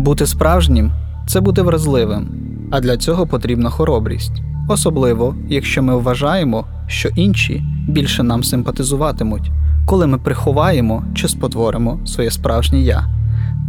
[0.00, 0.92] Бути справжнім
[1.26, 2.28] це бути вразливим,
[2.70, 9.50] а для цього потрібна хоробрість, особливо якщо ми вважаємо, що інші більше нам симпатизуватимуть,
[9.86, 13.06] коли ми приховаємо чи спотворимо своє справжнє я.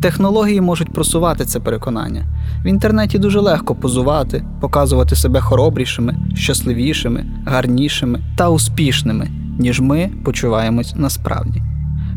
[0.02, 2.24] Технології можуть просувати це переконання.
[2.64, 9.28] В інтернеті дуже легко позувати, показувати себе хоробрішими, щасливішими, гарнішими та успішними,
[9.60, 11.62] ніж ми почуваємось насправді.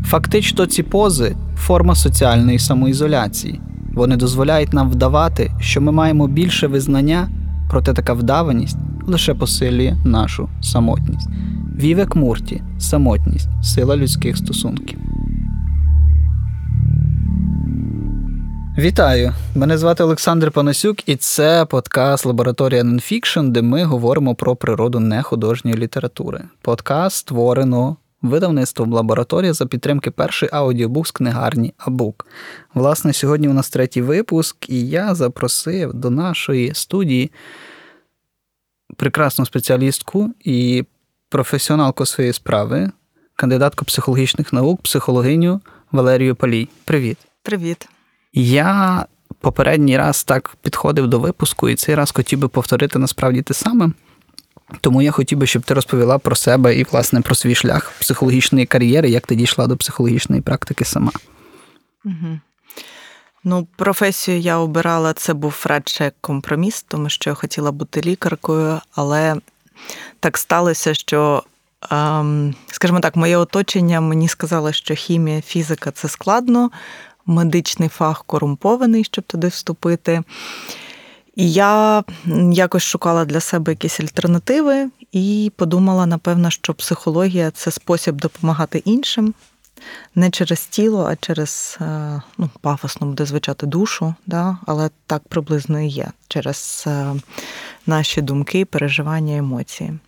[0.05, 3.61] Фактично, ці пози — форма соціальної самоізоляції.
[3.95, 7.29] Вони дозволяють нам вдавати, що ми маємо більше визнання,
[7.69, 8.77] проте така вдаваність
[9.07, 11.29] лише посилює нашу самотність.
[11.79, 14.99] Вівек Мурті, «Самотність, сила людських стосунків».
[18.77, 19.33] Вітаю!
[19.55, 25.77] Мене звати Олександр Панасюк, і це подкаст Лабораторія Нонфікшн, де ми говоримо про природу нехудожньої
[25.77, 26.41] літератури.
[26.61, 32.27] Подкаст створено видавництвом лабораторія за підтримки першої аудіокнигарні Абук.
[32.73, 37.31] Власне, сьогодні у нас третій випуск, і я запросив до нашої студії
[38.97, 40.85] прекрасну спеціалістку і
[41.29, 42.91] професіоналку своєї справи,
[43.35, 46.69] кандидатку психологічних наук, психологиню Валерію Палій.
[46.85, 47.17] Привіт.
[47.43, 47.89] Привіт.
[48.33, 49.05] Я
[49.39, 53.91] попередній раз так підходив до випуску, і цей раз хотів би повторити насправді те саме.
[54.81, 58.65] Тому я хотів би, щоб ти розповіла про себе і, власне, про свій шлях психологічної
[58.65, 61.11] кар'єри, як ти дійшла до психологічної практики сама.
[62.05, 62.39] Угу.
[63.43, 69.35] Ну, професію я обирала, це був радше компроміс, тому що я хотіла бути лікаркою, але
[70.19, 71.43] так сталося, що,
[71.91, 76.71] ем, скажімо так, моє оточення мені сказало, що хімія, фізика це складно,
[77.25, 80.23] медичний фах корумпований, щоб туди вступити.
[81.35, 82.03] Я
[82.51, 89.33] якось шукала для себе якісь альтернативи і подумала, напевно, що психологія це спосіб допомагати іншим.
[90.15, 94.57] Не через тіло, а через е, ну, пафосно буде звучати душу, да?
[94.65, 97.13] але так приблизно і є через е,
[97.85, 99.99] наші думки, переживання, емоції.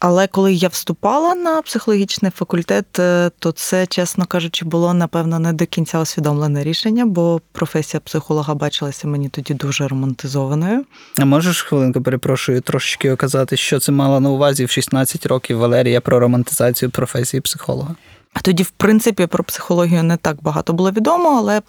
[0.00, 5.52] Але коли я вступала на психологічний факультет, е, то це, чесно кажучи, було напевно не
[5.52, 10.84] до кінця усвідомлене рішення, бо професія психолога бачилася мені тоді дуже романтизованою.
[11.18, 16.00] А можеш хвилинку, перепрошую, трошечки оказати, що це мала на увазі в 16 років Валерія
[16.00, 17.94] про романтизацію професії психолога?
[18.42, 21.62] Тоді, в принципі, про психологію не так багато було відомо, але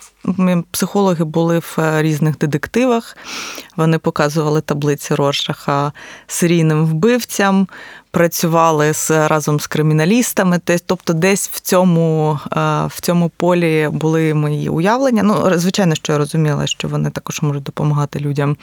[0.71, 3.17] психологи були в е, різних детективах.
[3.75, 5.91] Вони показували таблиці Роршаха
[6.27, 7.67] серійним вбивцям,
[8.11, 10.59] працювали з разом з криміналістами.
[10.85, 15.23] Тобто, десь в цьому е, в цьому полі були мої уявлення.
[15.23, 18.57] Ну, звичайно, що я розуміла, що вони також можуть допомагати людям.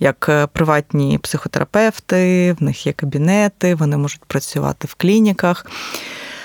[0.00, 5.66] Як е, приватні психотерапевти, в них є кабінети, вони можуть працювати в клініках.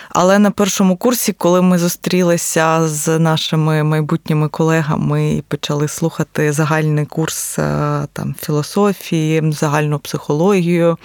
[0.09, 7.05] Але на першому курсі, коли ми зустрілися з нашими майбутніми колегами і почали слухати загальний
[7.05, 10.97] курс е, там, філософії, загальну психологію,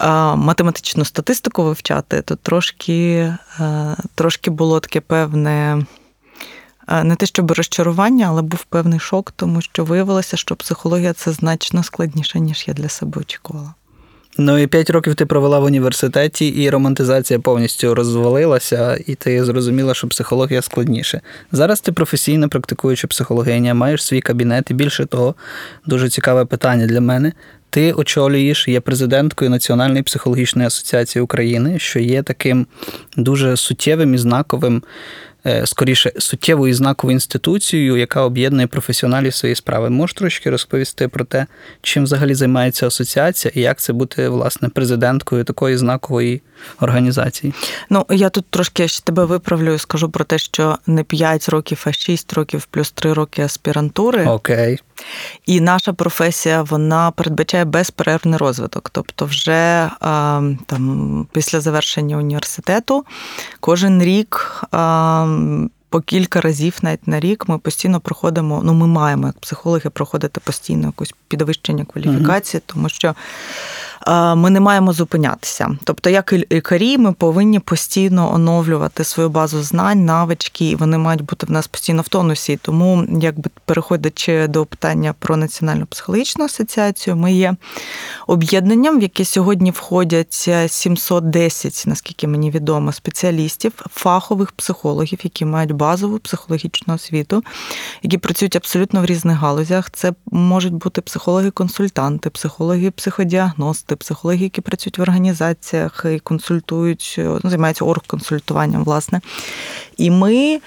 [0.00, 5.86] е, математичну статистику вивчати, то трошки, е, трошки було таке певне.
[7.02, 11.82] Не те, щоб розчарування, але був певний шок, тому що виявилося, що психологія це значно
[11.82, 13.74] складніше, ніж я для себе очікувала.
[14.38, 19.94] Ну і п'ять років ти провела в університеті, і романтизація повністю розвалилася, і ти зрозуміла,
[19.94, 21.20] що психологія складніше.
[21.52, 25.34] Зараз ти професійно практикуюча психологиня, маєш свій кабінет, і більше того,
[25.86, 27.32] дуже цікаве питання для мене.
[27.70, 32.66] Ти очолюєш, є президенткою Національної психологічної асоціації України, що є таким
[33.16, 34.82] дуже суттєвим і знаковим
[35.46, 36.12] Е, скоріше
[36.68, 39.90] і знаковою інституцією, яка об'єднує професіоналів своєї справи.
[39.90, 41.46] Можеш трошки розповісти про те,
[41.82, 46.42] чим взагалі займається асоціація і як це бути власне президенткою такої знакової
[46.80, 47.54] організації?
[47.90, 51.82] Ну я тут трошки ще тебе виправлю і скажу про те, що не 5 років,
[51.86, 54.24] а 6 років плюс 3 роки аспірантури.
[54.26, 54.78] Окей.
[55.46, 58.90] І наша професія вона передбачає безперервний розвиток.
[58.90, 59.90] Тобто, вже
[60.66, 63.04] там після завершення університету
[63.60, 64.62] кожен рік.
[65.90, 68.60] По кілька разів навіть на рік ми постійно проходимо.
[68.64, 73.14] Ну, ми маємо як психологи проходити постійно якусь підвищення кваліфікації, тому що
[74.36, 75.78] ми не маємо зупинятися.
[75.84, 81.22] Тобто, як і лікарі, ми повинні постійно оновлювати свою базу знань, навички, і вони мають
[81.22, 82.58] бути в нас постійно в тонусі.
[82.62, 87.54] Тому, якби переходячи до питання про національну психологічну асоціацію, ми є
[88.26, 96.18] об'єднанням, в яке сьогодні входять 710, наскільки мені відомо, спеціалістів, фахових психологів, які мають базову
[96.18, 97.42] психологічну освіту,
[98.02, 99.90] які працюють абсолютно в різних галузях.
[99.90, 108.84] Це можуть бути психологи-консультанти, психологи-психодіагности психологи, які працюють в організаціях і консультують, ну, займаються оргконсультуванням,
[108.84, 109.20] власне.
[109.96, 110.60] І ми.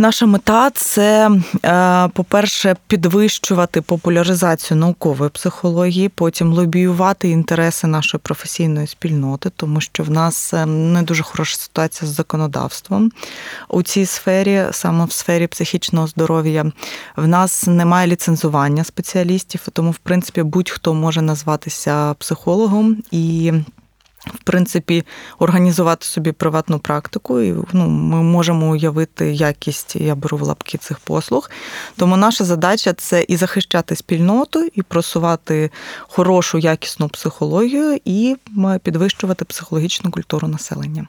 [0.00, 1.30] Наша мета це,
[1.64, 10.10] е, по-перше, підвищувати популяризацію наукової психології, потім лобіювати інтереси нашої професійної спільноти, тому що в
[10.10, 13.12] нас е, не дуже хороша ситуація з законодавством
[13.68, 16.72] у цій сфері, саме в сфері психічного здоров'я.
[17.16, 23.52] В нас немає ліцензування спеціалістів, тому, в принципі, будь-хто може назватися психологом і
[24.34, 25.04] в принципі,
[25.38, 30.98] організувати собі приватну практику, і ну, ми можемо уявити якість, я беру в лапки цих
[30.98, 31.50] послуг.
[31.96, 35.70] Тому наша задача це і захищати спільноту, і просувати
[36.00, 38.36] хорошу, якісну психологію, і
[38.82, 41.06] підвищувати психологічну культуру населення.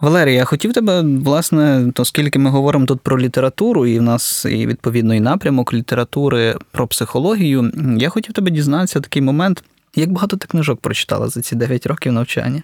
[0.00, 4.66] Валерія, я хотів тебе, власне, оскільки ми говоримо тут про літературу, і в нас і
[4.66, 9.64] відповідно і напрямок літератури про психологію, я хотів тебе дізнатися такий момент.
[9.96, 12.62] Як багато ти книжок прочитала за ці 9 років навчання?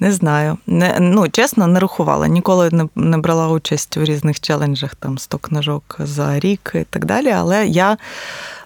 [0.00, 0.58] Не знаю.
[0.66, 2.28] Не, Ну, чесно, не рахувала.
[2.28, 7.04] Ніколи не не брала участь у різних челенджах, там 100 книжок за рік і так
[7.04, 7.30] далі.
[7.30, 7.96] Але я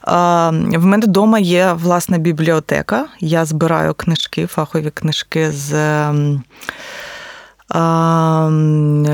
[0.06, 3.06] в мене вдома є власна бібліотека.
[3.20, 5.70] Я збираю книжки, фахові книжки з.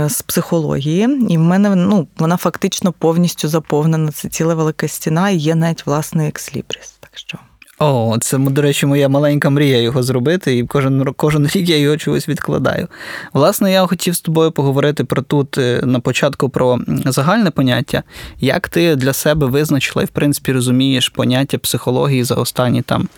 [0.08, 4.12] З психології, і в мене ну, вона фактично повністю заповнена.
[4.12, 6.94] Це ціла велика стіна, і є навіть власний екслібріс.
[7.00, 7.38] Так що
[7.82, 11.96] о, це, до речі, моя маленька мрія його зробити, і кожен кожен рік я його
[11.96, 12.88] чогось відкладаю.
[13.32, 18.02] Власне, я хотів з тобою поговорити про тут е, на початку про загальне поняття.
[18.40, 23.08] Як ти для себе визначила і, в принципі, розумієш поняття психології за останні там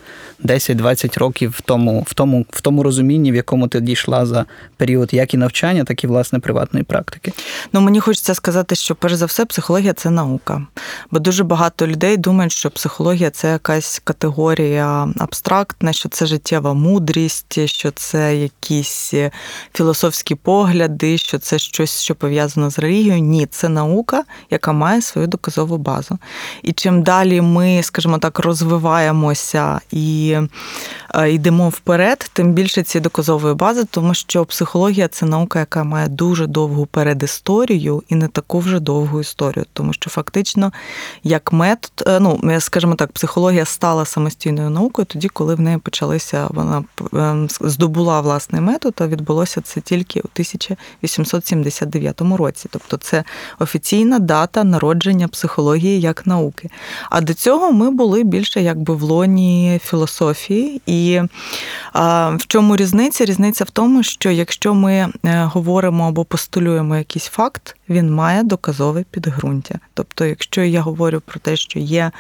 [0.45, 4.45] 10-20 років в тому, в тому, в тому розумінні, в якому ти дійшла за
[4.77, 7.33] період як і навчання, так і власне приватної практики?
[7.73, 10.67] Ну, мені хочеться сказати, що перш за все психологія це наука.
[11.11, 14.54] Бо дуже багато людей думають, що психологія це якась категорія
[15.19, 19.15] абстрактна, що це життєва мудрість, що це якісь
[19.75, 23.19] філософські погляди, що це щось, що пов'язано з релігією.
[23.19, 26.19] Ні, це наука, яка має свою доказову базу.
[26.63, 30.37] І чим далі ми, скажімо так, розвиваємося і
[31.15, 36.09] Е, йдемо вперед, тим більше цієї доказової бази, тому що психологія це наука, яка має
[36.09, 39.67] дуже довгу передісторію і не таку вже довгу історію.
[39.73, 40.73] Тому що фактично,
[41.25, 44.05] як метод, е, ну скажімо так, психологія стала
[44.35, 49.81] самостійною наукою тоді, коли в неї почалися, вона ем, здобула власний метод, а відбулося це
[49.81, 52.69] тільки у 1879 році.
[52.71, 53.25] Тобто це
[53.59, 56.71] офіційна дата народження психології як науки.
[57.11, 60.83] А до цього ми були більше якби в лоні філософії.
[60.87, 61.21] І
[61.95, 63.25] в чому різниця?
[63.25, 69.05] Різниця в тому, що якщо ми е, говоримо або постулюємо якийсь факт, він має доказове
[69.11, 69.79] підґрунтя.
[69.95, 72.11] Тобто, якщо я говорю про те, що є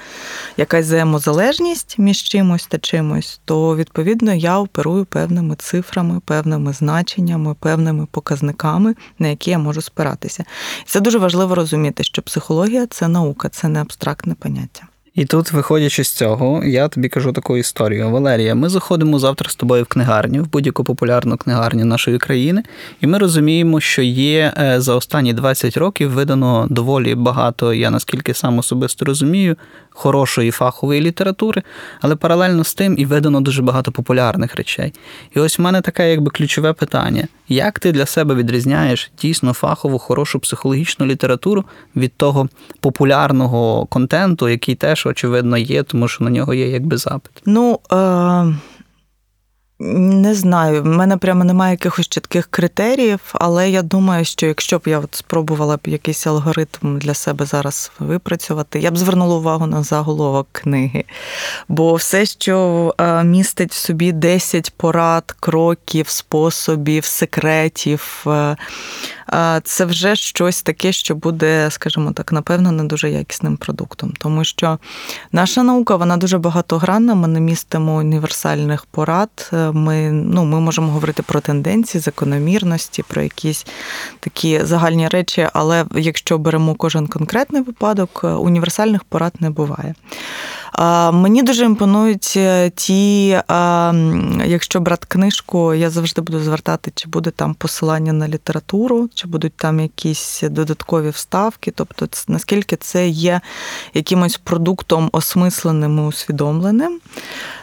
[0.56, 8.06] якась взаємозалежність між чимось та чимось, то відповідно я оперую певними цифрами, певними значеннями, певними
[8.11, 10.45] показниками, на які я можу спиратися.
[10.87, 14.87] Це дуже важливо розуміти, що психологія це наука, це не абстрактне поняття.
[15.15, 18.11] І тут, виходячи з цього, я тобі кажу таку історію.
[18.11, 22.62] Валерія, ми заходимо завтра з тобою в книгарню, в будь-яку популярну книгарню нашої країни,
[23.01, 28.35] і ми розуміємо, що є е, за останні 20 років видано доволі багато, я наскільки
[28.35, 29.56] сам особисто розумію,
[29.94, 31.62] хорошої фахової літератури,
[32.00, 34.93] але паралельно з тим і видано дуже багато популярних речей.
[35.37, 39.98] І ось в мене таке якби ключове питання: як ти для себе відрізняєш дійсно фахову,
[39.98, 41.65] хорошу психологічну літературу
[41.96, 42.48] від того
[42.81, 47.43] популярного контенту, який теж, очевидно, є, тому що на нього є якби запит?
[47.46, 47.79] Ну.
[47.93, 48.73] Е...
[49.78, 54.82] Не знаю, в мене прямо немає якихось чітких критеріїв, але я думаю, що якщо б
[54.86, 59.82] я от спробувала б якийсь алгоритм для себе зараз випрацювати, я б звернула увагу на
[59.82, 61.04] заголовок книги.
[61.69, 68.56] Бо все, що е, містить в собі 10 порад, кроків, способів, секретів, е,
[69.64, 74.12] це вже щось таке, що буде, скажімо так, напевно, не дуже якісним продуктом.
[74.19, 74.79] Тому що
[75.32, 79.50] наша наука вона дуже багатогранна, ми не містимо універсальних порад.
[79.72, 83.67] Ми ну, ми можемо говорити про тенденції, закономірності, про якісь
[84.20, 89.94] такі загальні речі, але якщо беремо кожен конкретний випадок, універсальних порад не буває.
[91.12, 93.29] Мені дуже імпонують е, ті,
[94.46, 99.56] якщо брати книжку, я завжди буду звертати, чи буде там посилання на літературу, чи будуть
[99.56, 101.70] там якісь додаткові вставки.
[101.70, 103.40] Тобто, наскільки це є
[103.94, 107.00] якимось продуктом осмисленим і усвідомленим.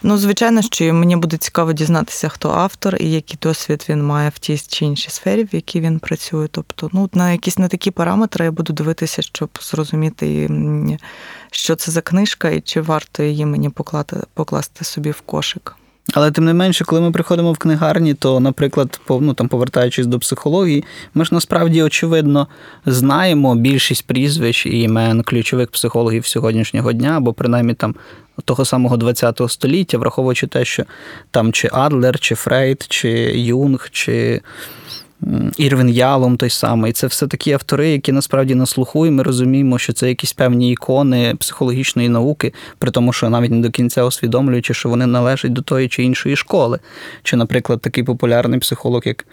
[0.04, 4.40] Ну, звичайно, що мені буде цікаво дізнатися, хто автор і який досвід він має в
[4.40, 6.48] тій чи іншій сфері, в якій він працює.
[6.52, 10.50] Тобто, ну, на якісь на такі параметри я буду дивитися, щоб зрозуміти,
[11.52, 15.76] що це за книжка і чи варто її мені поклати, покласти собі в кошик.
[16.14, 20.20] Але тим не менше, коли ми приходимо в книгарні, то, наприклад, ну, там, повертаючись до
[20.20, 22.48] психології, ми ж насправді очевидно
[22.86, 27.96] знаємо більшість прізвищ і імен ключових психологів сьогоднішнього дня, або принаймні там
[28.46, 30.84] того самого ХХ століття, враховуючи те, що
[31.32, 34.42] там чи Адлер, чи Фрейд, чи Юнг, чи
[35.58, 36.92] Ірвін Ялом той самий.
[36.92, 40.72] Це все такі автори, які насправді на слуху, і ми розуміємо, що це якісь певні
[40.72, 45.62] ікони психологічної науки, при тому, що навіть не до кінця усвідомлюючи, що вони належать до
[45.62, 46.80] тої чи іншої школи.
[47.24, 49.26] Чи, наприклад, такий популярний психолог, як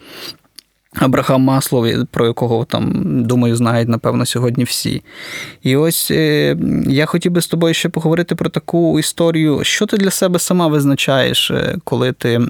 [0.95, 2.93] Абрахам Маслов, про якого там,
[3.25, 5.03] думаю, знають, напевно, сьогодні всі.
[5.63, 9.65] І ось е, я хотів би з тобою ще поговорити про таку історію.
[9.65, 12.41] Що ти для себе сама визначаєш, е, коли ти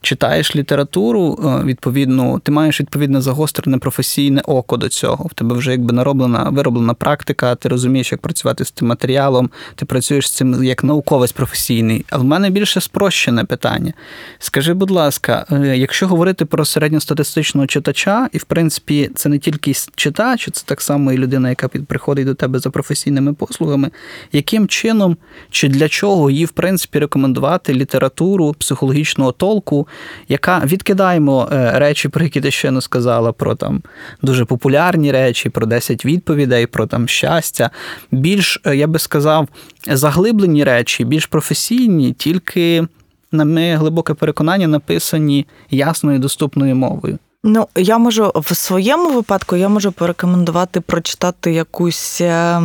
[0.00, 5.24] читаєш літературу, е, відповідно, ти маєш відповідне загострене професійне око до цього.
[5.24, 9.84] В тебе вже якби нароблена, вироблена практика, ти розумієш, як працювати з цим матеріалом, ти
[9.86, 12.04] працюєш з цим як науковець професійний.
[12.10, 13.92] А в мене більше спрощене питання.
[14.38, 19.72] Скажи, будь ласка, якщо говорити про середньостатистичну статистичного читача, і, в принципі, це не тільки
[19.94, 23.90] читач, це так само і людина, яка приходить до тебе за професійними послугами.
[24.32, 25.16] Яким чином
[25.50, 29.88] чи для чого їй, в принципі, рекомендувати літературу психологічного толку,
[30.28, 33.82] яка відкидаємо е, речі, про які ти ще не сказала, про там
[34.22, 37.70] дуже популярні речі, про 10 відповідей, про там щастя.
[38.10, 39.48] Більш, е, я би сказав,
[39.86, 42.86] заглиблені речі, більш професійні, тільки
[43.32, 47.18] на моє глибоке переконання, написані ясною доступною мовою.
[47.44, 52.62] Ну, я можу в своєму випадку я можу порекомендувати прочитати якусь е,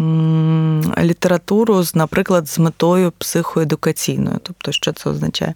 [0.00, 4.40] м, літературу, наприклад, з метою психоедукаційною.
[4.42, 5.54] Тобто, що це означає?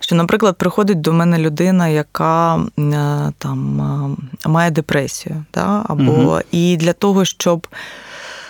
[0.00, 2.62] Що, наприклад, приходить до мене людина, яка е,
[3.38, 3.80] там
[4.44, 5.84] е, має депресію, да?
[5.88, 6.38] або угу.
[6.50, 7.66] і для того, щоб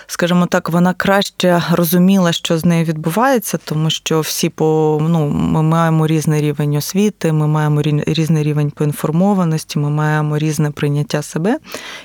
[0.07, 5.63] скажімо так, вона краще розуміла, що з нею відбувається, тому що всі по ну, ми
[5.63, 11.59] маємо різний рівень освіти, ми маємо різний рівень поінформованості, ми маємо різне прийняття себе.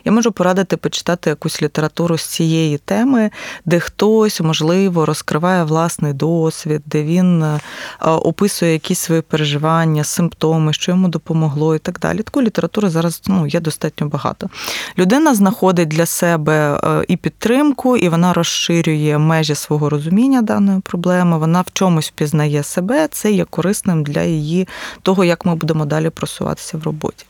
[0.06, 3.32] Я можу порадити почитати якусь літературу з цієї теми,
[3.66, 7.60] де хтось, можливо, розкриває власний досвід, де він е,
[8.02, 12.22] описує якісь свої переживання, симптоми, що йому допомогло і так далі.
[12.22, 14.50] Таку літератури зараз ну, є достатньо багато.
[14.98, 20.80] Людина знаходить для себе е, і підтримку думку, і вона розширює межі свого розуміння даної
[20.80, 21.38] проблеми.
[21.38, 24.68] Вона в чомусь впізнає себе, це є корисним для її
[25.02, 27.26] того, як ми будемо далі просуватися в роботі.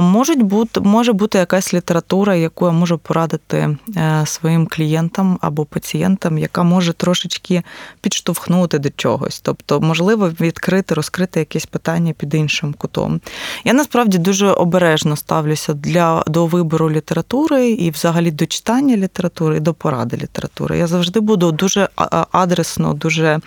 [0.00, 6.38] Можуть бути, Може бути якась література, яку я можу порадити е, своїм клієнтам або пацієнтам,
[6.38, 7.62] яка може трошечки
[8.00, 9.40] підштовхнути до чогось.
[9.40, 13.20] Тобто, можливо, відкрити, розкрити якесь питання під іншим кутом.
[13.64, 19.56] Я насправді дуже обережно ставлюся для, до вибору літератури і взагалі до читання літератури літератури
[19.56, 20.78] і до поради літератури.
[20.78, 21.88] Я завжди буду дуже
[22.32, 23.40] адресно, дуже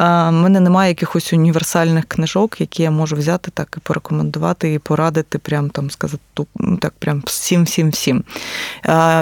[0.00, 5.38] в мене немає якихось універсальних книжок, які я можу взяти так і порекомендувати, і порадити,
[5.38, 6.22] прям там сказати
[6.56, 8.24] ну, так, прям всім, всім, всім.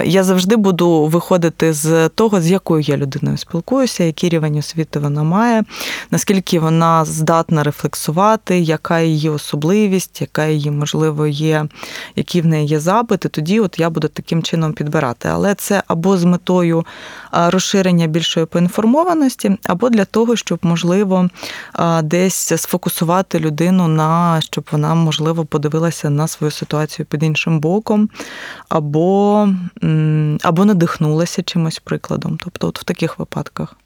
[0.05, 5.23] Я завжди буду виходити з того, з якою я людиною спілкуюся, який рівень освіти вона
[5.23, 5.65] має,
[6.11, 11.67] наскільки вона здатна рефлексувати, яка її особливість, яка її, можливо, є,
[12.17, 13.29] які в неї є запити.
[13.29, 15.29] Тоді от я буду таким чином підбирати.
[15.33, 16.85] Але це або з метою
[17.33, 21.29] розширення більшої поінформованості, або для того, щоб можливо
[22.03, 28.09] десь сфокусувати людину на щоб вона, можливо, подивилася на свою ситуацію під іншим боком,
[28.69, 29.49] або
[30.43, 32.39] або надихнулася чимось прикладом.
[32.45, 33.77] Тобто, от в таких випадках.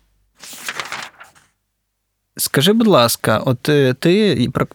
[2.39, 4.11] Скажи, будь ласка, от е, ти,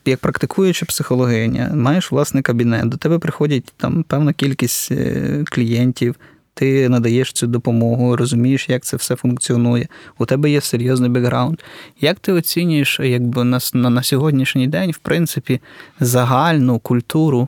[0.05, 6.15] як практикуюча психологиня, маєш власний кабінет, до тебе приходять там певна кількість е, клієнтів,
[6.53, 9.88] ти надаєш цю допомогу, розумієш, як це все функціонує.
[10.17, 11.60] У тебе є серйозний бекграунд.
[12.01, 15.62] Як ти оцінюєш, якби на, на, на сьогоднішній день, в принципі,
[16.00, 17.48] загальну культуру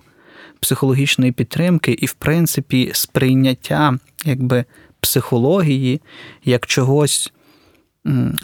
[0.59, 4.65] психологічної підтримки і, в принципі, сприйняття якби,
[4.99, 6.01] психології
[6.45, 7.31] як чогось.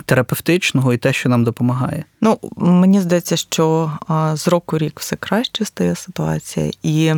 [0.05, 2.05] Терапевтичного і те, що нам допомагає.
[2.21, 3.91] Ну, мені здається, що
[4.33, 7.13] з року рік все краще стає ситуація, і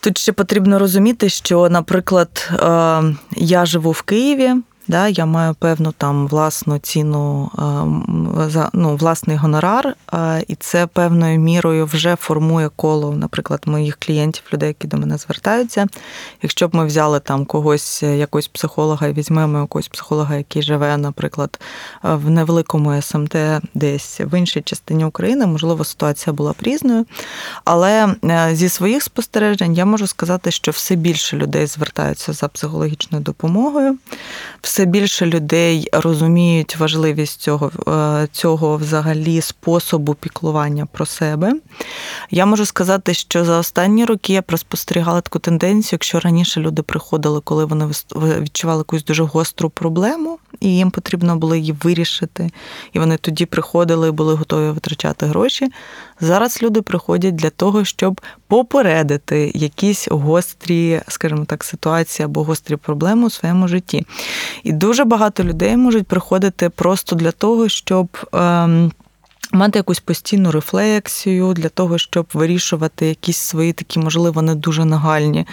[0.00, 3.02] Тут ще потрібно розуміти, що, наприклад, е,
[3.36, 4.54] я живу в Києві.
[4.88, 10.86] Да, Я маю певну там власну ціну е, за ну, власний гонорар, е, і це
[10.86, 15.86] певною мірою вже формує коло, наприклад, моїх клієнтів, людей, які до мене звертаються.
[16.42, 20.96] Якщо б ми взяли там когось, е, якогось психолога і візьмемо якогось психолога, який живе,
[20.96, 21.60] наприклад,
[22.02, 23.36] в невеликому СМТ
[23.74, 27.06] десь в іншій частині України, можливо, ситуація була б різною.
[27.64, 28.14] Але
[28.52, 33.98] зі своїх спостережень я можу сказати, що все більше людей звертаються за психологічною допомогою.
[34.78, 41.52] Все більше людей розуміють важливість цього, е, цього взагалі способу піклування про себе.
[42.30, 47.40] Я можу сказати, що за останні роки я проспостерігала таку тенденцію, якщо раніше люди приходили,
[47.40, 52.50] коли вони відчували якусь дуже гостру проблему, і їм потрібно було її вирішити,
[52.92, 55.68] і вони тоді приходили і були готові витрачати гроші.
[56.20, 63.26] Зараз люди приходять для того, щоб попередити якісь гострі, скажімо так, ситуації або гострі проблеми
[63.26, 64.06] у своєму житті.
[64.62, 68.08] І дуже багато людей можуть приходити просто для того, щоб.
[68.32, 68.92] Ем,
[69.52, 75.46] Мати якусь постійну рефлексію для того, щоб вирішувати якісь свої такі, можливо, не дуже нагальні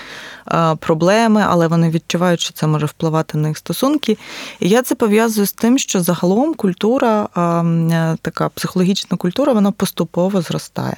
[0.80, 4.18] проблеми, але вони відчувають, що це може впливати на їх стосунки.
[4.60, 7.28] І я це пов'язую з тим, що загалом культура,
[8.22, 10.98] така психологічна культура, вона поступово зростає.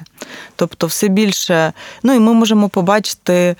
[0.56, 3.56] Тобто, все більше, ну і ми можемо побачити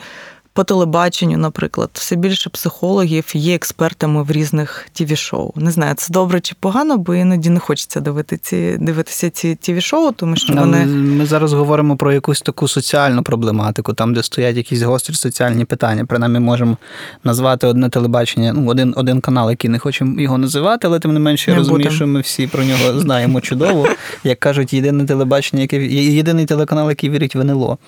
[0.58, 5.52] по телебаченню, наприклад, все більше психологів є експертами в різних тіві-шоу.
[5.56, 10.12] Не знаю, це добре чи погано, бо іноді не хочеться дивити ці, дивитися ці тіві-шоу,
[10.12, 10.86] тому що вони.
[10.86, 16.04] Ми зараз говоримо про якусь таку соціальну проблематику, там, де стоять якісь гострі соціальні питання.
[16.04, 16.76] Принаймні можемо
[17.24, 21.20] назвати одне телебачення, ну, один один канал, який не хочемо його називати, але тим не
[21.20, 21.96] менше я розумію, будем.
[21.96, 23.88] що ми всі про нього знаємо чудово.
[24.24, 27.78] Як кажуть, єдине телебачення, яке єдиний телеканал, який вірить в НЛО.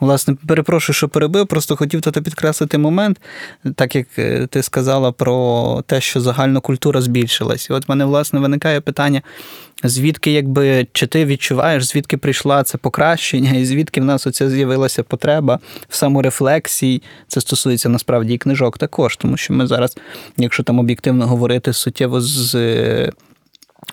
[0.00, 3.20] Власне, перепрошую, що перебив, просто хотів тут підкреслити момент,
[3.74, 7.70] так як е, ти сказала про те, що загальна культура збільшилась.
[7.70, 9.22] І от мене, власне, виникає питання,
[9.84, 15.02] звідки, якби, чи ти відчуваєш, звідки прийшла це покращення, і звідки в нас оця з'явилася
[15.02, 17.02] потреба в саморефлексії.
[17.28, 19.96] Це стосується насправді і книжок також, тому що ми зараз,
[20.36, 22.54] якщо там об'єктивно говорити суттєво з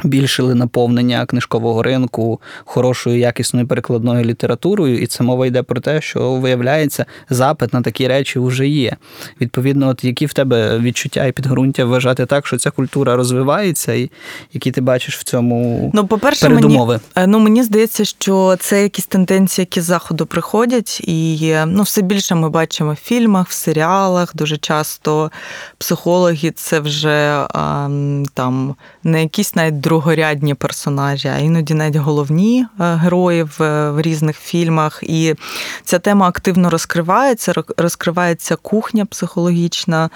[0.03, 6.31] Більшили наповнення книжкового ринку хорошою якісною перекладною літературою, і це мова йде про те, що
[6.31, 8.95] виявляється, запит на такі речі вже є.
[9.41, 14.11] Відповідно, от які в тебе відчуття і підґрунтя вважати так, що ця культура розвивається, і
[14.53, 16.99] які ти бачиш в цьому ну, по-перше, передумови?
[17.15, 22.01] Мені, ну мені здається, що це якісь тенденції, які з заходу приходять, і ну все
[22.01, 24.35] більше ми бачимо в фільмах, в серіалах.
[24.35, 25.31] Дуже часто
[25.77, 27.89] психологи це вже а,
[28.33, 28.75] там
[29.07, 34.99] не якісь навіть другорядні персонажі, а іноді навіть головні е, герої в, різних фільмах.
[35.03, 35.35] І
[35.83, 40.09] ця тема активно розкривається, розкривається кухня психологічна,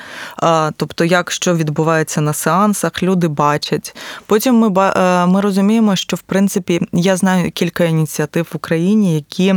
[0.76, 3.96] тобто, як що відбувається на сеансах, люди бачать.
[4.26, 9.56] Потім ми е, ми розуміємо, що в принципі я знаю кілька ініціатив в Україні, які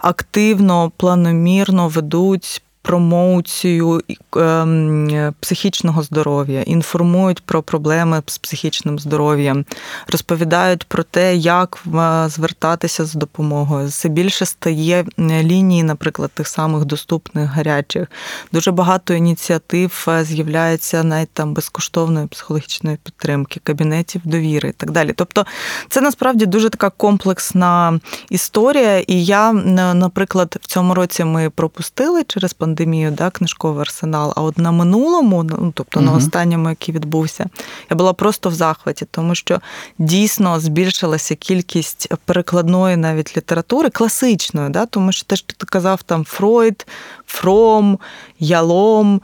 [0.00, 4.02] активно, планомірно ведуть промоцію
[4.36, 9.64] ем, психічного здоров'я, інформують про проблеми з психічним здоров'ям,
[10.08, 11.84] розповідають про те, як
[12.26, 13.88] звертатися з допомогою.
[13.88, 18.08] Все більше стає лінії, наприклад, тих самих доступних гарячих.
[18.52, 25.12] Дуже багато ініціатив е, з'являється навіть там безкоштовної психологічної підтримки, кабінетів довіри і так далі.
[25.16, 25.46] Тобто,
[25.88, 28.98] це насправді дуже така комплексна історія.
[28.98, 34.32] І я, наприклад, в цьому році ми пропустили через пандемію пандемію, да, книжковий арсенал.
[34.36, 37.46] А от на минулому, ну тобто на останньому, який відбувся,
[37.90, 39.60] я була просто в захваті, тому що
[39.98, 46.24] дійсно збільшилася кількість перекладної навіть літератури, класичної, да, тому що те, що ти казав, там
[46.24, 46.86] Фройд,
[47.26, 47.98] Фром,
[48.38, 49.20] Ялом.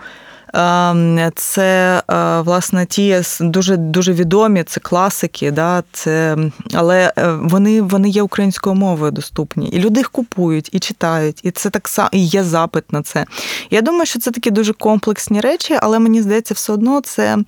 [0.56, 6.36] Ем, це е, власне ті дуже дуже відомі, це класики, да, це,
[6.74, 9.68] але е, вони вони є українською мовою доступні.
[9.68, 13.26] І люди їх купують і читають, і це так само і є запит на це.
[13.70, 17.38] Я думаю, що це такі дуже комплексні речі, але мені здається, все одно це.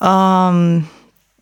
[0.00, 0.82] Um,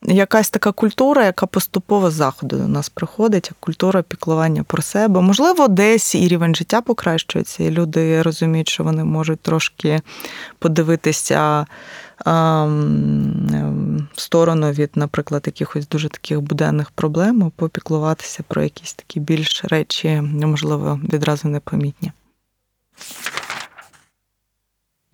[0.05, 5.21] якась така культура, яка поступово з заходу до нас приходить, як культура піклування про себе.
[5.21, 10.01] Можливо, десь і рівень життя покращується, і люди розуміють, що вони можуть трошки
[10.59, 11.67] подивитися
[14.15, 20.21] в сторону від, наприклад, якихось дуже таких буденних проблем, попіклуватися про якісь такі більш речі,
[20.21, 22.13] можливо, відразу непомітні.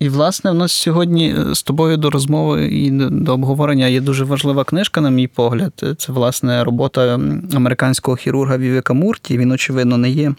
[0.01, 4.23] І, власне, в нас сьогодні е, з тобою до розмови і до обговорення є дуже
[4.23, 5.95] важлива книжка, на мій погляд.
[5.97, 7.19] Це, власне, робота
[7.55, 9.37] американського хірурга Вівека Мурті.
[9.37, 10.33] Він, очевидно, не є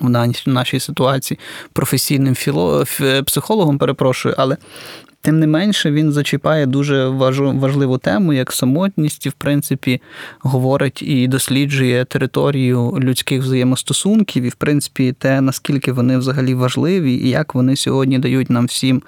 [0.00, 0.08] в
[0.46, 1.38] нашій ситуації
[1.72, 2.84] професійним філо...
[3.26, 4.56] психологом, перепрошую, але
[5.24, 10.00] Тим не менше, він зачіпає дуже важливу тему, як самотність, і в принципі
[10.40, 17.28] говорить і досліджує територію людських взаємостосунків, і в принципі те, наскільки вони взагалі важливі, і
[17.28, 19.02] як вони сьогодні дають нам всім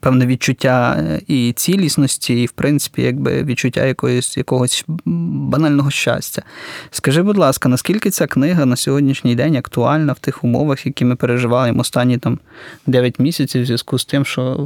[0.00, 6.42] певне відчуття е, і цілісності, і, в принципі, якби відчуття якоїсь якогось банального щастя.
[6.90, 11.16] Скажи, будь ласка, наскільки ця книга на сьогоднішній день актуальна в тих умовах, які ми
[11.16, 12.38] переживаємо останні там
[12.86, 14.61] 9 місяців, в зв'язку з тим, що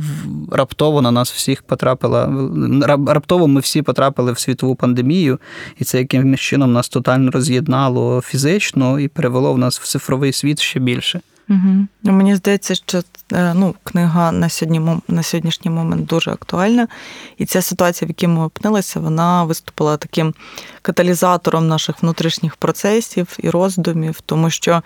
[0.51, 2.27] раптово на нас всіх потрапила
[2.83, 5.39] рап- раптово ми всі потрапили в світову пандемію,
[5.79, 10.61] і це якимось чином нас тотально роз'єднало фізично і перевело в нас в цифровий світ
[10.61, 11.21] ще більше.
[11.49, 11.87] Угу.
[12.03, 16.89] Мені здається, що е, ну, книга на сьогодні на сьогоднішній момент дуже актуальна.
[17.39, 20.35] І ця ситуація, в якій ми опинилися, вона виступила таким
[20.83, 24.83] каталізатором наших внутрішніх процесів і роздумів, тому що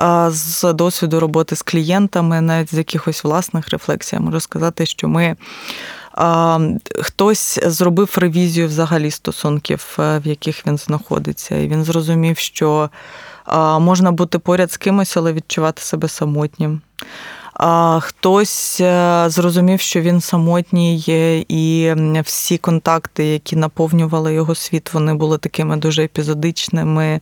[0.00, 5.08] е, з досвіду роботи з клієнтами, навіть з якихось власних рефлексій, я можу сказати, що
[5.08, 5.36] ми.
[7.00, 12.90] Хтось зробив ревізію взагалі стосунків, е, в яких він знаходиться, і він зрозумів, що
[13.80, 16.80] можна бути поряд з кимось, але відчувати себе самотнім.
[18.00, 25.14] Хтось е, зрозумів, що він самотній, є, і всі контакти, які наповнювали його світ, вони
[25.14, 27.20] були такими дуже епізодичними,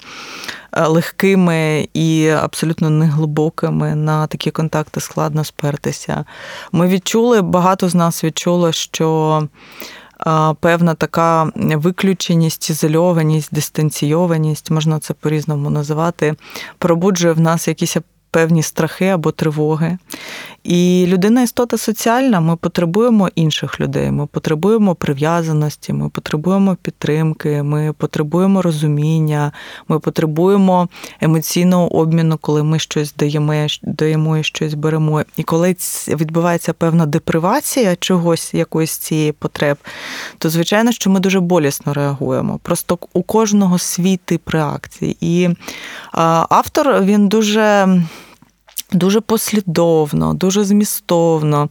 [0.72, 3.94] е, легкими і абсолютно неглибокими.
[3.94, 6.24] На такі контакти складно спертися.
[6.72, 9.48] Ми відчули, багато з нас відчуло, що
[10.60, 16.34] певна така виключеність, ізольованість, дистанційованість, можна це по-різному називати,
[16.78, 17.96] пробуджує в нас якісь
[18.30, 19.98] певні страхи або тривоги.
[20.68, 27.92] І людина істота соціальна, ми потребуємо інших людей, ми потребуємо прив'язаності, ми потребуємо підтримки, ми
[27.92, 29.52] потребуємо розуміння,
[29.88, 30.88] ми потребуємо
[31.20, 35.22] емоційного обміну, коли ми щось даємо, даємо і щось беремо.
[35.36, 35.76] І коли
[36.08, 39.78] відбувається певна депривація чогось, якоїсь цієї потреб,
[40.38, 42.60] то звичайно, що ми дуже болісно реагуємо.
[42.62, 45.16] Просто у кожного свій тип реакції.
[45.20, 45.48] І
[46.12, 47.88] автор він дуже.
[48.92, 51.68] Дуже послідовно, дуже змістовно,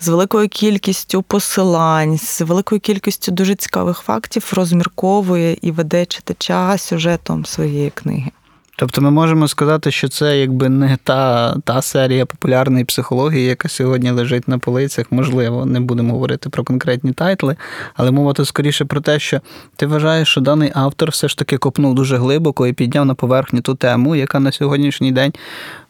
[0.00, 7.46] з великою кількістю посилань, з великою кількістю дуже цікавих фактів розмірковує і веде читача сюжетом
[7.46, 8.30] своєї книги.
[8.76, 14.10] Тобто ми можемо сказати, що це якби не та, та серія популярної психології, яка сьогодні
[14.10, 15.06] лежить на полицях.
[15.10, 17.56] Можливо, не будемо говорити про конкретні тайтли,
[17.94, 19.40] але мова тут скоріше про те, що
[19.76, 23.60] ти вважаєш, що даний автор все ж таки копнув дуже глибоко і підняв на поверхню
[23.60, 25.32] ту тему, яка на сьогоднішній день,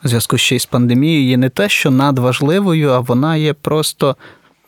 [0.04, 4.16] в зв'язку ще й з пандемією, є не те, що надважливою, а вона є просто,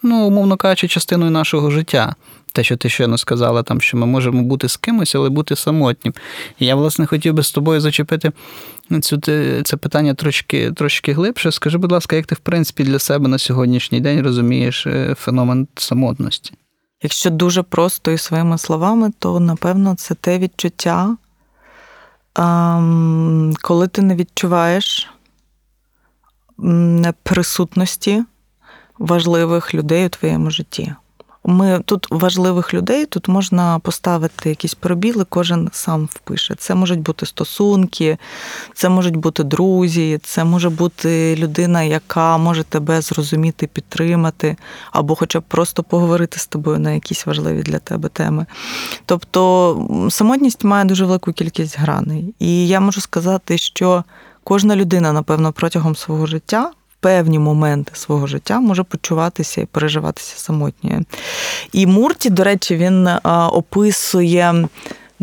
[0.03, 2.14] ну, умовно кажучи, частиною нашого життя.
[2.55, 6.14] Те, що ти щойно сказала, там, що ми можемо бути з кимось, але бути самотнім.
[6.59, 8.33] І я, власне, хотів би з тобою зачепити
[9.03, 9.19] цю,
[9.64, 11.53] це питання трошки, трошки глибше.
[11.53, 15.69] Скажи, будь ласка, як ти, в принципі, для себе на сьогоднішній день розумієш е, феномен
[15.75, 16.53] самотності?
[17.03, 21.17] Якщо дуже просто і своїми словами, то напевно це те відчуття,
[22.35, 25.11] ем, коли ти не відчуваєш
[27.23, 28.25] присутності
[28.99, 30.95] важливих людей у твоєму житті.
[31.46, 36.54] Ми тут важливих людей, тут можна поставити якісь пробіли, кожен сам впише.
[36.54, 38.18] Це можуть бути стосунки,
[38.74, 44.57] це можуть бути друзі, це може бути людина, яка може тебе зрозуміти, підтримати,
[44.92, 48.46] або хоча б просто поговорити з тобою на якісь важливі для тебе теми.
[49.07, 52.35] Тобто самотність має дуже велику кількість граней.
[52.38, 54.04] І я можу сказати, що
[54.44, 56.70] кожна людина, напевно, протягом свого життя
[57.05, 61.05] певні моменти свого життя може почуватися і переживатися самотньою.
[61.73, 63.09] І Мурті, до речі, він
[63.53, 64.69] описує.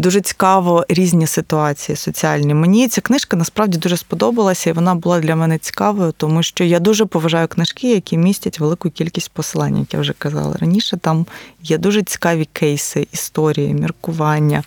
[0.01, 2.53] Дуже цікаво різні ситуації соціальні.
[2.53, 6.79] Мені ця книжка насправді дуже сподобалася, і вона була для мене цікавою, тому що я
[6.79, 10.97] дуже поважаю книжки, які містять велику кількість посилань, як я вже казала раніше.
[10.97, 11.25] Там
[11.63, 14.63] є дуже цікаві кейси, історії, міркування.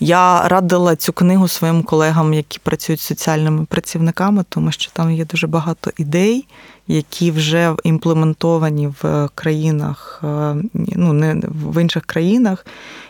[0.00, 5.24] Я радила цю книгу своїм колегам, які працюють з соціальними працівниками, тому що там є
[5.24, 6.46] дуже багато ідей,
[6.88, 10.56] які вже імплементовані в країнах, е,
[10.96, 12.66] ну не в інших країнах,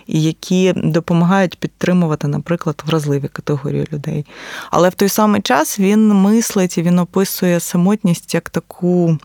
[0.06, 4.26] і які допомагають підтримувати, наприклад, вразливі категорії людей.
[4.70, 9.18] Але в той самий час він мислить і він описує самотність як таку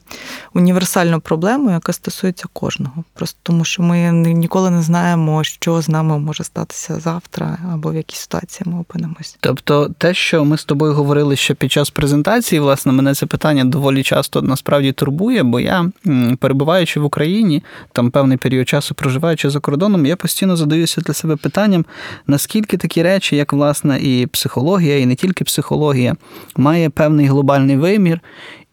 [0.53, 3.03] універсальну проблему, яка стосується кожного.
[3.13, 7.95] Просто тому, що ми ніколи не знаємо, що з нами може статися завтра, або в
[7.95, 9.37] якій ситуації ми опинимось.
[9.39, 13.65] Тобто, те, що ми з тобою говорили ще під час презентації, власне, мене це питання
[13.65, 15.91] доволі часто насправді турбує, бо я,
[16.39, 21.35] перебуваючи в Україні, там певний період часу проживаючи за кордоном, я постійно задаюся для себе
[21.35, 21.85] питанням,
[22.27, 26.15] наскільки такі речі, як власне і психологія, і не тільки психологія,
[26.57, 28.21] має певний глобальний вимір.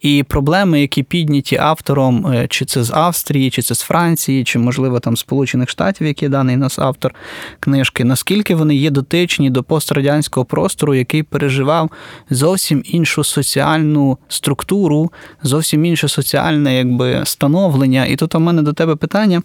[0.00, 5.00] І проблеми, які підняті автором, чи це з Австрії, чи це з Франції, чи, можливо,
[5.00, 7.14] там Сполучених Штатів, який даний нас автор
[7.60, 11.90] книжки, наскільки вони є дотичні до пострадянського простору, який переживав
[12.30, 15.12] зовсім іншу соціальну структуру,
[15.42, 18.06] зовсім інше соціальне якби, становлення.
[18.06, 19.42] І тут у мене до тебе питання.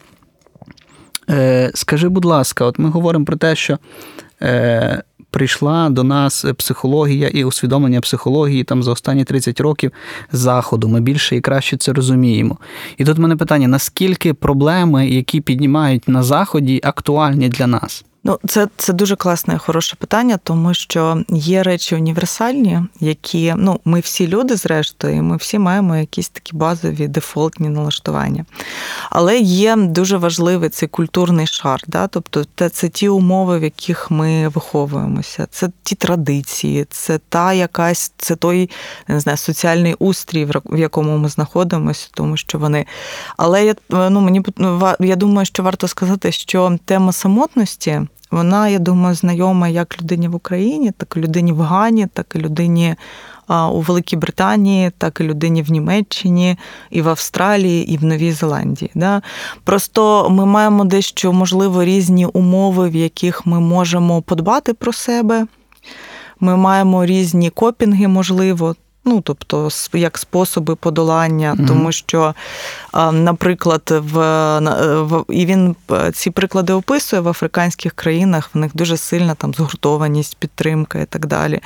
[1.30, 3.78] Е, Скажи, будь ласка, от ми говоримо про те, що.
[4.42, 9.92] Е, прийшла до нас психологія і усвідомлення психології там за останні 30 років
[10.32, 10.88] заходу.
[10.88, 12.58] Ми більше і краще це розуміємо.
[12.98, 18.06] І тут в мене питання: наскільки проблеми, які піднімають на заході, актуальні для нас?
[18.26, 24.00] Ну, це це дуже класне хороше питання, тому що є речі універсальні, які ну ми
[24.00, 28.46] всі люди, зрештою, ми всі маємо якісь такі базові дефолтні налаштування.
[29.10, 32.08] Але є дуже важливий цей культурний шар, да?
[32.08, 38.12] тобто це, це ті умови, в яких ми виховуємося, це ті традиції, це та якась,
[38.18, 38.70] це той
[39.08, 42.86] не знаю, соціальний устрій, в якому ми знаходимося, тому що вони.
[43.38, 44.42] Але я ну мені
[45.00, 48.02] я думаю, що варто сказати, що тема самотності.
[48.34, 52.40] Вона, я думаю, знайома як людині в Україні, так і людині в Гані, так і
[52.40, 52.96] людині
[53.50, 56.58] у Великій Британії, так і людині в Німеччині,
[56.90, 58.92] і в Австралії, і в Новій Зеландії.
[58.96, 59.22] Да?
[59.64, 65.48] Просто ми маємо дещо, можливо, різні умови, в яких ми можемо подбати про себе.
[66.40, 68.76] Ми маємо різні копінги, можливо.
[69.06, 71.68] Ну, тобто, як способи подолання, mm-hmm.
[71.68, 72.34] тому що,
[73.12, 74.20] наприклад, в,
[75.02, 79.54] в і він е, ці приклади описує в африканських країнах, в них дуже сильна там
[79.54, 81.60] згуртованість, підтримка і так далі.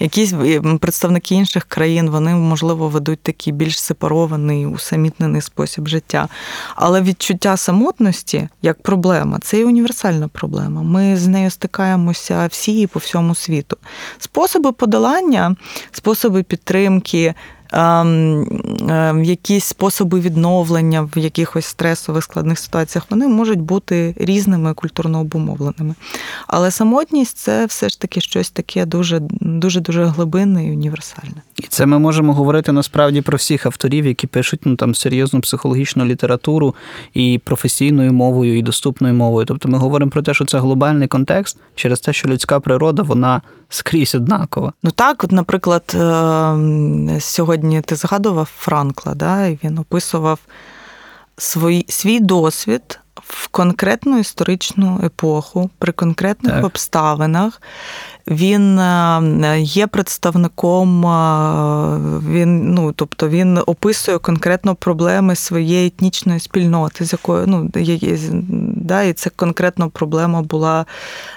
[0.00, 0.34] Якісь
[0.80, 6.28] представники інших країн вони, можливо, ведуть такий більш сепарований, усамітнений спосіб життя.
[6.76, 10.82] Але відчуття самотності як проблема це і універсальна проблема.
[10.82, 13.76] Ми з нею стикаємося всі і по всьому світу.
[14.18, 15.56] Способи подолання,
[15.92, 17.34] способи підтримки підтримки,
[19.22, 25.94] якісь способи відновлення в якихось стресових складних ситуаціях, вони можуть бути різними культурно обумовленими.
[26.46, 31.42] Але самотність це все ж таки щось таке дуже дуже дуже глибинне і універсальне.
[31.56, 36.04] І це ми можемо говорити насправді про всіх авторів, які пишуть ну там серйозну психологічну
[36.04, 36.74] літературу
[37.14, 39.46] і професійною мовою, і доступною мовою.
[39.46, 43.42] Тобто ми говоримо про те, що це глобальний контекст через те, що людська природа вона
[43.68, 44.72] скрізь однакова.
[44.82, 47.20] Ну так, от, наприклад, ем,
[47.60, 50.38] сьогодні ти згадував Франкла, да, і він описував
[51.36, 53.00] свій, свій досвід.
[53.20, 56.64] В конкретну історичну епоху, при конкретних так.
[56.64, 57.62] обставинах,
[58.26, 67.04] він е, є представником, е, він, ну, тобто він описує конкретно проблеми своєї етнічної спільноти,
[67.04, 68.18] з якою ну, є,
[68.76, 70.86] да, і це конкретно проблема була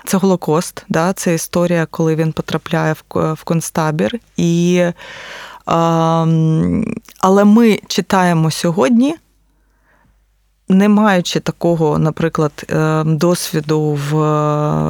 [0.05, 4.19] це Голокост, да, це історія, коли він потрапляє в, в концтабір.
[4.38, 4.83] І,
[5.65, 9.15] Але ми читаємо сьогодні
[10.69, 14.13] не маючи такого, наприклад, е, досвіду в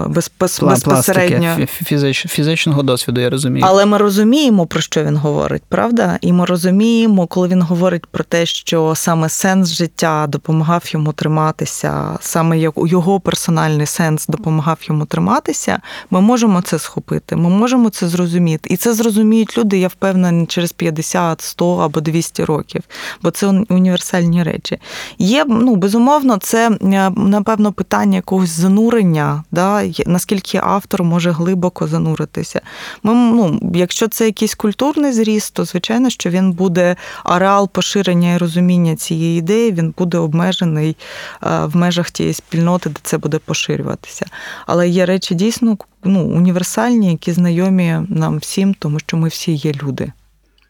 [0.08, 3.66] без, безпосередньо фізич, фізичного досвіду, я розумію.
[3.70, 6.18] Але ми розуміємо, про що він говорить, правда?
[6.22, 12.18] І ми розуміємо, коли він говорить про те, що саме сенс життя допомагав йому триматися,
[12.22, 15.80] саме його персональний сенс допомагав йому триматися.
[16.10, 18.70] Ми можемо це схопити, ми можемо це зрозуміти.
[18.74, 22.84] І це зрозуміють люди, я впевнена, через 50, 100 або 200 років,
[23.22, 24.80] бо це універсальні речі.
[25.18, 32.62] Є ну безумовно, це е, напевно питання якогось занурення, да, наскільки автор може глибоко зануритися.
[33.04, 38.38] Ми, ну, Якщо це якийсь культурний зріст, то звичайно, що він буде ареал поширення і
[38.38, 40.98] розуміння цієї ідеї, він буде обмежений
[41.44, 44.26] е, в межах тієї спільноти, де це буде поширюватися.
[44.66, 49.72] Але є речі дійсно ну, універсальні, які знайомі нам всім, тому що ми всі є
[49.84, 50.12] люди.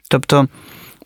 [0.09, 0.47] Тобто.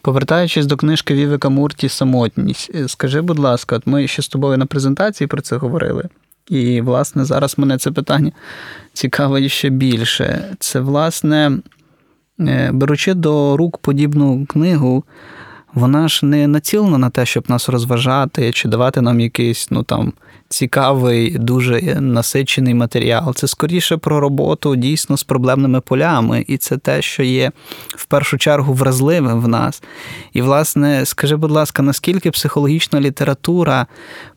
[0.08, 4.58] Повертаючись до книжки Вівика Мурті Самотність, е, скажи, будь ласка, от ми ще з тобою
[4.58, 6.04] на презентації про це говорили.
[6.50, 8.32] І, власне, зараз мене це питання
[8.94, 10.56] цікавить ще більше.
[10.60, 11.52] Це, власне,
[12.40, 15.04] е, беручи до рук подібну книгу,
[15.74, 20.14] вона ж не націлена на те, щоб нас розважати чи давати нам якийсь, ну там
[20.50, 23.34] цікавий, дуже насичений матеріал.
[23.36, 27.52] Це скоріше про роботу дійсно з проблемними полями, і це те, що є
[27.96, 29.84] в першу чергу вразливим в нас.
[30.34, 33.86] І, власне, скажи, будь ласка, наскільки психологічна література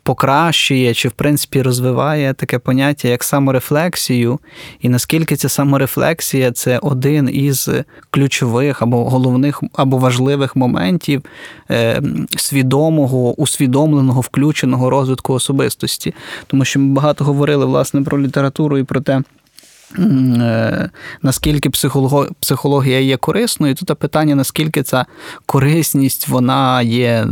[0.03, 4.39] покращує чи, в принципі, розвиває таке поняття як саморефлексію,
[4.81, 7.69] і наскільки ця саморефлексія це один із
[8.11, 11.23] ключових або головних або важливих моментів
[11.71, 12.03] е,
[12.37, 16.15] свідомого, усвідомленого, включеного розвитку особистості,
[16.47, 19.23] тому що ми багато говорили власне про літературу і про те.
[19.99, 20.91] Е,
[21.23, 21.71] наскільки
[22.41, 25.07] психологія є корисною, тут питання, наскільки ця
[25.47, 27.27] корисність вона є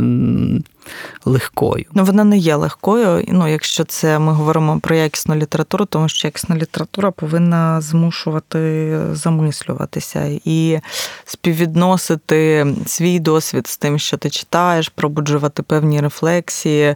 [1.25, 1.85] легкою.
[1.93, 3.25] Ну, вона не є легкою.
[3.27, 10.39] Ну, якщо це ми говоримо про якісну літературу, тому що якісна література повинна змушувати замислюватися
[10.45, 10.79] і
[11.25, 16.95] співвідносити свій досвід з тим, що ти читаєш, пробуджувати певні рефлексії.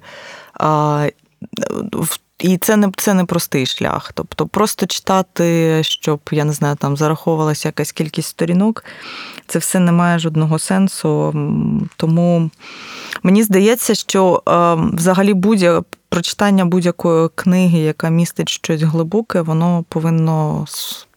[2.44, 4.12] І це не це не простий шлях.
[4.14, 8.86] Тобто, просто читати, щоб я не знаю, там зараховувалася якась кількість сторінок,
[9.48, 11.34] це все не має жодного сенсу.
[11.98, 12.50] Тому
[13.24, 20.66] мені здається, що е, взагалі будь прочитання будь-якої книги, яка містить щось глибоке, воно повинно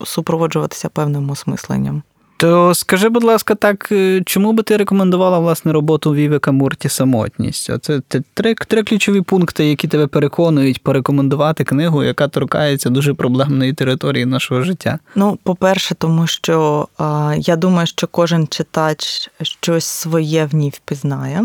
[0.05, 2.03] супроводжуватися певним осмисленням.
[2.37, 7.71] То скажи, будь ласка, так е, чому би ти рекомендувала власне роботу Вівека Мурті самотність?
[7.83, 8.01] Це
[8.35, 14.63] три, три ключові пункти, які тебе переконують порекомендувати книгу, яка торкається дуже проблемної території нашого
[14.63, 14.99] життя.
[15.15, 21.45] Ну, по-перше, тому що а, я думаю, що кожен читач щось своє в ній впізнає.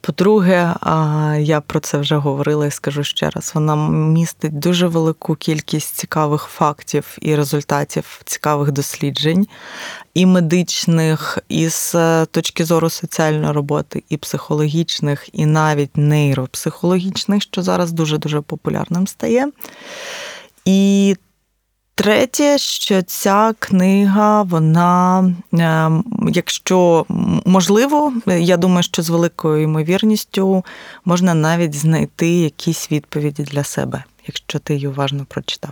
[0.00, 0.74] По-друге,
[1.40, 6.42] я про це вже говорила і скажу ще раз: вона містить дуже велику кількість цікавих
[6.42, 9.46] фактів і результатів цікавих досліджень,
[10.14, 17.62] і медичних, і з е, точки зору соціальної роботи, і психологічних, і навіть нейропсихологічних, що
[17.62, 19.48] зараз дуже дуже популярним стає.
[20.64, 21.16] І
[21.98, 25.18] Третє, що ця книга, вона,
[25.52, 27.06] ем, якщо
[27.44, 30.64] можливо, я думаю, що з великою ймовірністю
[31.04, 35.70] можна навіть знайти якісь відповіді для себе, якщо ти її уважно прочитав.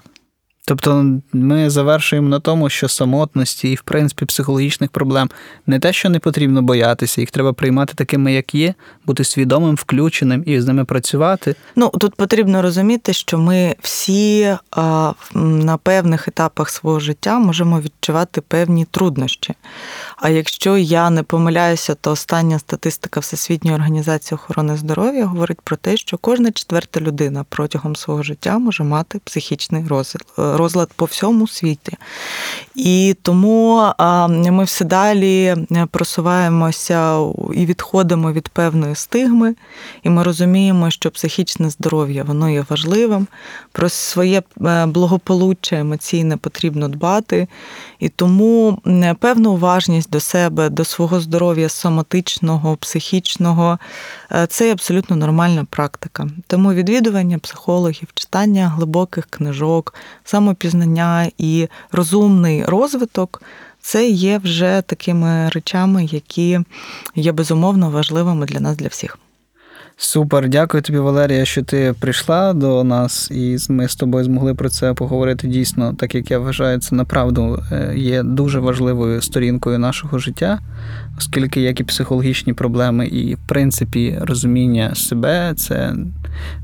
[0.67, 5.31] Тобто ми завершуємо на тому, що самотності і, в принципі, психологічних проблем
[5.67, 8.75] не те, що не потрібно боятися, їх треба приймати такими, як є,
[9.07, 11.55] бути свідомим, включеним і з ними працювати.
[11.77, 18.41] Ну тут потрібно розуміти, що ми всі а, на певних етапах свого життя можемо відчувати
[18.41, 19.55] певні труднощі.
[20.25, 25.97] А якщо я не помиляюся, то остання статистика Всесвітньої організації охорони здоров'я говорить про те,
[25.97, 31.97] що кожна четверта людина протягом свого життя може мати психічний розлад розлад по всьому світі.
[32.75, 33.93] І тому
[34.29, 35.57] ми все далі
[35.91, 37.19] просуваємося
[37.55, 39.55] і відходимо від певної стигми,
[40.03, 43.27] і ми розуміємо, що психічне здоров'я воно є важливим,
[43.73, 47.49] про своє е, благополуччя емоційне потрібно дбати.
[48.05, 48.79] І тому
[49.19, 53.79] певну уважність до себе, до свого здоров'я соматичного, психічного
[54.33, 56.29] е, це абсолютно нормальна практика.
[56.47, 63.43] Тому відвідування психологів, читання глибоких книжок, самопізнання і розумний розвиток.
[63.81, 66.61] Це є вже такими речами, які
[67.15, 69.19] є безумовно важливими для нас, для всіх.
[69.97, 74.69] Супер, дякую тобі, Валерія, що ти прийшла до нас, і ми з тобою змогли про
[74.69, 75.49] це поговорити.
[75.49, 80.59] Дійсно, так як я вважаю, це направду е, є дуже важливою сторінкою нашого життя,
[81.19, 85.95] оскільки як і психологічні проблеми, і в принципі розуміння себе це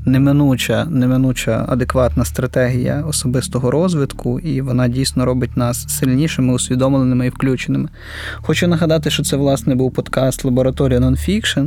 [0.05, 7.89] неминуча, неминуча адекватна стратегія особистого розвитку, і вона дійсно робить нас сильнішими, усвідомленими і включеними.
[8.35, 11.65] Хочу нагадати, що це власне був подкаст Лабораторія Нонфікшн,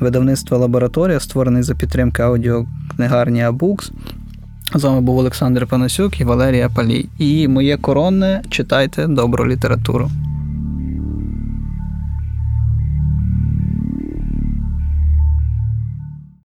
[0.00, 3.92] видавництва лабораторія, створений за підтримки аудіокнигарні Абукс.
[4.74, 7.08] З вами був Олександр Панасюк і Валерія Палій.
[7.18, 10.10] І моє коронне читайте добру літературу.